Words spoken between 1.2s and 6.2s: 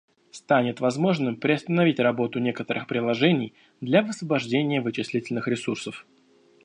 приостановить работу некоторых приложений для высвобождения вычислительных ресурсов